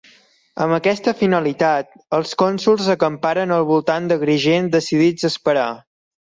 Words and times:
Amb 0.63 0.77
aquesta 0.77 1.13
finalitat, 1.19 1.91
els 2.19 2.33
cònsols 2.43 2.89
acamparen 2.95 3.55
al 3.61 3.69
voltant 3.75 4.11
d'Agrigent, 4.13 4.73
decidits 4.81 5.31
a 5.33 5.33
esperar. 5.35 5.71